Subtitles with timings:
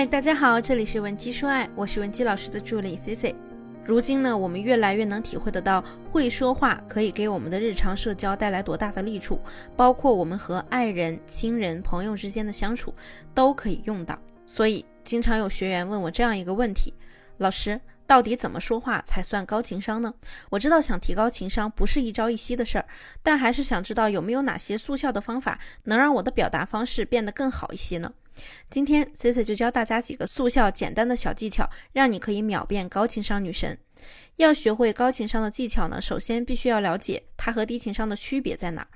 [0.00, 3.34] 嗨，大家好，这里是文姬说爱，我是文姬老师的助理 C C。
[3.84, 9.38] 如今呢，我们越来越能体会得到，会说话可以给我们的日常社交带来多大的利处，
[9.76, 12.94] 包括我们和爱人、亲人、朋友之间的相处
[13.34, 14.18] 都可以用到。
[14.46, 16.94] 所以，经常有学员问我这样一个问题：
[17.36, 17.78] 老师。
[18.06, 20.12] 到底怎么说话才算高情商呢？
[20.48, 22.84] 我知道想提高情商不是一朝一夕的事儿，
[23.22, 28.12] 但还是想知道有没有哪些速效的方法能让我的表达方式变得更好一些呢？
[28.68, 33.78] 今天 C C 就教大家几个速效简单的小技巧，让你可以秒变高情商女神。
[34.36, 38.86] 要学会高情商的技巧呢，首先必须要了解它和低情商的区别在哪。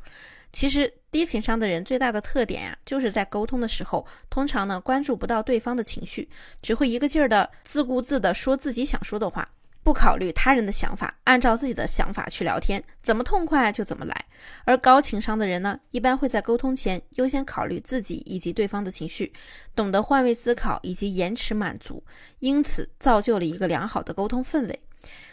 [0.52, 6.28] 其实低情商的人最大的特点呀，就是在沟通的时候，通常呢关注不到对方的情绪，
[6.62, 9.50] 只会一个劲儿的自顾自的说自己想说的话，
[9.84, 14.24] 不考虑他人的想法，按照自己的想法去聊天，怎么痛快就怎么来。
[14.64, 19.30] 而高情商的人呢，一般会在沟通前优先考虑自己以及对方的情绪，
[19.76, 22.02] 懂得换位思考以及延迟满足，
[22.38, 24.80] 因此造就了一个良好的沟通氛围。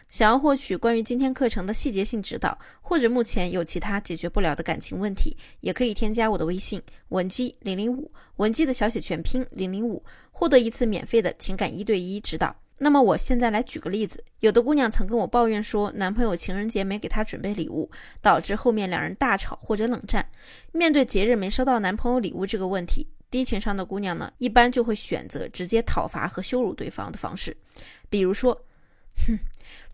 [0.10, 12.54] 想要获取关于今天课程的细节性指导，或者目前有其他解决不了的感情问题，也可以添加我的微信文姬零零五，文姬的小写全拼零零五，获得一次免费的情感一对一指导。
[12.84, 20.28] 那么我现在来举个例子，有的姑娘曾跟我抱怨说，男朋友情人节没给她准备礼物，导致后面两人大吵或者冷战。
[20.72, 27.56] 面对节日没收到男朋友礼物这个问题，低情商的姑娘呢，一般就会选择直接讨伐和羞辱对方的方式，
[28.10, 28.66] 比如说，
[29.28, 29.38] 哼。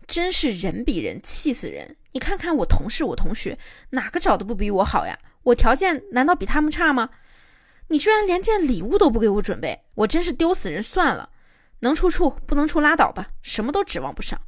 [0.06, 1.94] 真是人比人气死人！
[2.12, 3.58] 你看看我同事、我同学，
[3.90, 5.18] 哪个找的不比我好呀？
[5.42, 7.10] 我条件难道比他们差吗？
[7.88, 11.28] 你居然连件礼物都不给我准备，我真是丢死人算了！
[11.80, 14.40] 能处处，不能处拉倒吧，什么都指望不上。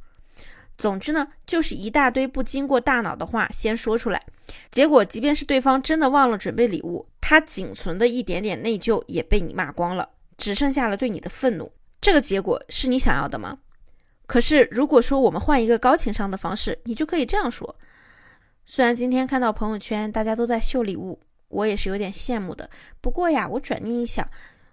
[0.77, 4.25] 总之呢，就是一大堆不经过大脑的话先说出来，
[4.71, 11.71] 结果即便是对方真的忘了准备礼物，他仅存的一点点内疚也被你骂光了，只剩下了对你的愤怒。
[11.99, 13.59] 这个结果是你想要的吗？
[14.25, 17.75] 可是，如果说我们换一个高情商的方式，你就可以这样说：
[18.65, 21.19] 虽然今天看到朋友圈大家都在秀礼物，
[21.49, 22.69] 我也是有点羡慕的。
[23.01, 24.27] 不过呀，我转念一想，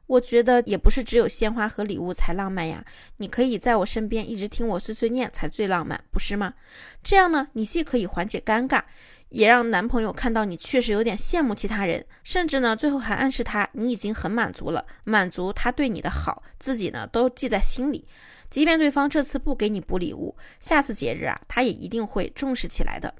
[0.08, 2.84] 我觉得也不是只有鲜花和礼物才浪漫呀。
[3.18, 6.54] 你可以在我身边一直听我碎碎念才最浪漫，不是吗？
[7.02, 8.82] 这样呢，你既可以缓解尴尬，
[9.28, 18.06] 也让男朋友看到你确实有点羡慕其他人，甚至呢，最后还暗示他你已经很满足了，满足他对你的好，自己呢都记在心里。
[18.50, 23.14] 即便对方这次不给你补礼物，下次节日啊，他也一定会重视起来的。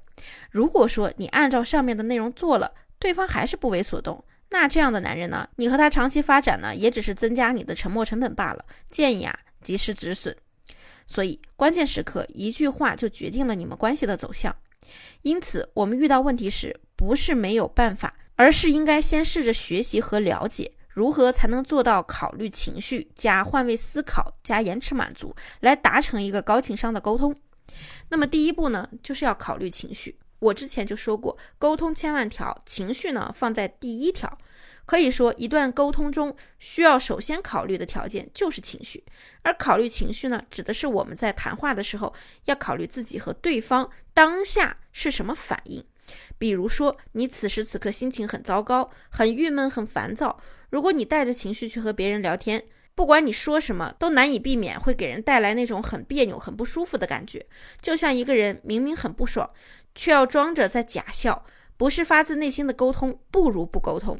[0.49, 8.65] 如果说你按照上面的内容做了，对方还是不为所动，那这样的男人呢，你和他长期发展呢，也只是增加你的沉没成本罢了。
[8.89, 10.35] 建议啊，及时止损。
[11.05, 14.55] 所以关键时刻，一句话就决定了你们关系的走向。
[15.21, 20.73] 因此，我们遇到问题时，不是没有办法，而是应该先试着学习和了解。
[20.89, 27.35] 如何才能做到考虑情绪加换位思考加延迟满足，来达成一个高情商的沟通？
[28.09, 30.17] 那么第一步呢，就是要考虑情绪。
[30.39, 34.37] 我之前就说过，沟通千万条，情绪呢放在第一条。
[34.85, 39.03] 可以说，一段沟通中需要首先考虑的条件就是情绪。
[39.43, 42.11] 而考虑情绪呢，指的是我们在谈话的时候
[42.45, 45.85] 要考虑自己和对方当下是什么反应。
[46.39, 50.41] 比如说，你此时此刻心情很糟糕，很郁闷，很烦躁。
[50.71, 57.45] 如果你带着情绪去和别人聊天，不管你说什么，都难以避免会给人带来那种很别扭、很不舒服的感觉。
[57.79, 59.49] 就像一个人明明很不爽，
[59.99, 61.45] 却要装着在假笑，
[61.75, 64.17] 不是发自内心的沟通，不如不沟通。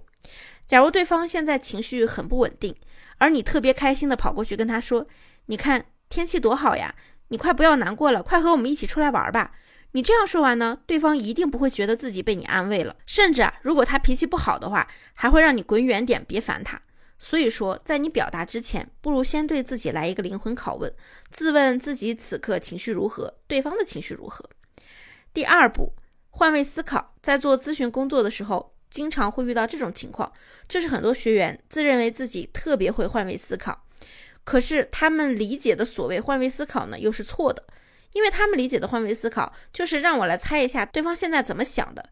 [0.68, 2.76] 假如对方现在情绪很不稳定，
[3.18, 5.08] 而你特别开心的跑过去跟他说
[5.48, 6.94] ：“你看天气多好呀，
[7.30, 9.54] 你快不要难过了，快和我们一起出来玩吧。”
[9.94, 16.82] 你这样说完呢，对方一定不会觉得自己被你安慰了，甚至啊，如果他脾气不好的话，还会让你滚远点，别烦他。
[17.18, 20.94] 所以说，在你表达之前，不如先对自己来一个灵魂拷问，
[21.32, 24.50] 自问自己此刻情绪如何，对方的情绪如何。
[25.34, 25.96] 第二步，
[26.30, 27.16] 换位思考。
[27.22, 30.32] 在做咨询工作的时候，经常会遇到这种情况，
[30.68, 33.86] 就是很多学员自认为自己特别会换位思考，
[34.44, 37.66] 可是他们理解的所谓换位思考呢，又是错的。
[38.14, 42.10] 因为他们理解的换位思考，就是让我来猜一下对方现在怎么想的。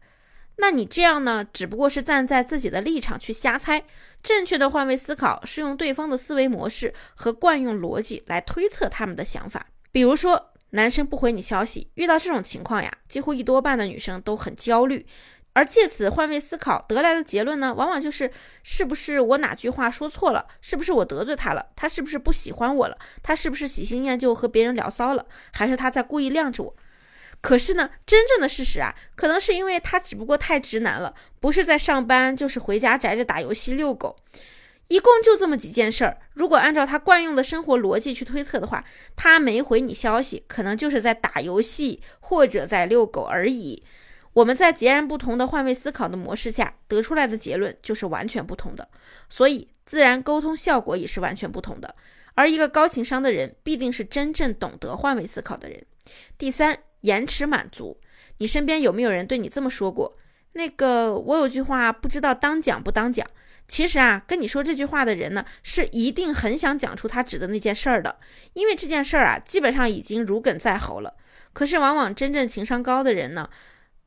[0.58, 3.84] 那你这样呢，只不过是站在自己的立场去瞎猜。
[4.22, 9.66] 正确的换位思考是用对方的思维模式和惯用逻辑来推测他们的想法。
[9.90, 15.06] 比如说，男生不回你消息，遇到这种情况呀，几乎一多半的女生都很焦虑。
[15.54, 18.30] 而借此换位思考得来的结论呢，往往就是
[18.62, 20.46] 是不是我哪句话说错了？
[20.60, 21.66] 是不是我得罪他了？
[21.74, 22.96] 他是不是不喜欢我了？
[23.24, 25.26] 他是不是喜新厌旧和别人聊骚了？
[25.52, 26.76] 还是他在故意晾着我？
[27.40, 34.14] 可是呢，真正的事实啊，可能是因为他只不过太直男了，不是在上班，就是回家宅着打游戏、遛狗。
[34.88, 36.18] 一共就这么几件事儿。
[36.32, 43.82] 如果按照他惯用的生活逻辑去推测的话，他没回你消息，可能就是在打游戏或者在遛狗而已。
[44.34, 48.88] 我们在截然不同的换位思考的模式下得出来的结论就是完全不同的，
[49.28, 51.94] 所以自然沟通效果也是完全不同的。
[52.34, 55.84] 而一个高情商的人，必定是真正懂得换位思考的人。
[56.38, 57.98] 第三，延迟满足。
[58.38, 60.16] 你身边有没有人对你这么说过？
[60.52, 63.26] 那个，我有句话不知道当讲不当讲。
[63.68, 68.18] 其实啊，跟你说这句话的人呢，是一定很想讲出他指的那件事儿的，
[68.54, 71.14] 因为这件事儿啊，基本上已经如鲠在喉了。
[71.52, 73.50] 可是，往往真正情商高的人呢，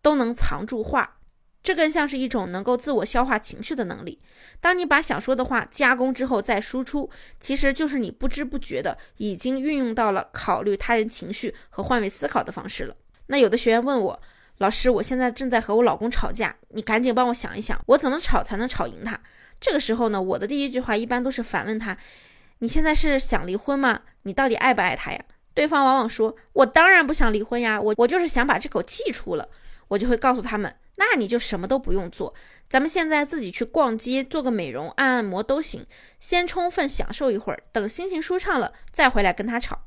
[0.02, 1.18] 都能藏住话，
[1.62, 4.20] 这更像是一种能够自我消化情绪的能力。
[4.60, 7.10] 当你把想说的话加工之后再输出，
[7.40, 12.96] 其实就是你不知不觉的已经运用到了考虑他人情绪和换位思考的方式了。
[13.28, 14.22] 那有的学员问我，
[14.58, 19.22] 老师，我现在正在和我老公吵架，你赶紧帮我想一想，我怎么吵才能吵赢他？
[19.62, 21.96] 这个时候呢，我的第一句话一般都是反问他
[22.60, 24.02] ：“你现在是想离婚吗？
[24.24, 25.24] 你到底爱不爱他呀？”
[25.54, 29.48] 对方往往说：“我当然不想离婚呀，我我就是想把这口气出了。”
[29.90, 32.34] 我就会告诉他们：“那你就什么都不用做，
[32.70, 35.86] 咱们现在自己去逛街，做个美容、按按摩都行，
[36.18, 39.82] 先充分享受一会儿，等心情舒畅了再回来跟他吵。”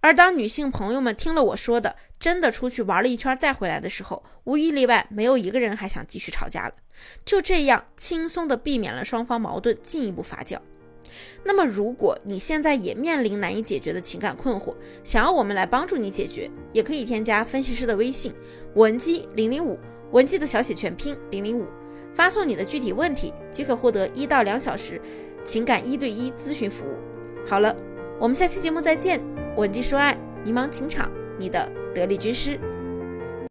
[0.00, 6.74] 而当女性朋友们听了我说的，真的出去玩了一圈再回来的时候，无一例外，没有一个人还想继续吵架了。
[7.24, 10.58] 就这样轻松地避免了双方矛盾进一步发酵。
[11.44, 18.32] 那么，如果你现在也面临难以解决的情感困惑，想要我们来帮助你解决，也可以添加分析师的微信
[18.74, 19.78] 文姬零零五，
[20.12, 21.66] 文姬的小写全拼零零五，
[22.12, 25.00] 发送你的具体问题，即可获得一到两小时
[25.44, 26.94] 情感一对一咨询服务。
[27.46, 27.74] 好了，
[28.20, 29.37] 我们下期节目再见。
[29.58, 32.56] 稳技说爱，迷茫情场，你的得力军师。